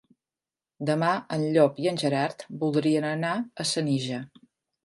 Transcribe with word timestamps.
Demà 0.89 1.09
en 1.37 1.43
Llop 1.57 1.77
i 1.85 1.87
en 1.93 2.01
Gerard 2.05 2.47
voldrien 2.65 3.09
anar 3.13 3.35
a 3.37 3.67
Senija. 3.75 4.25